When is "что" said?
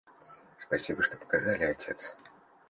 1.03-1.15